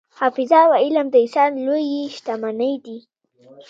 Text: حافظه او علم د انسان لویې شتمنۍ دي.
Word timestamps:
حافظه 0.19 0.59
او 0.65 0.71
علم 0.83 1.07
د 1.11 1.15
انسان 1.23 1.51
لویې 1.65 2.01
شتمنۍ 2.15 2.73
دي. 2.85 2.97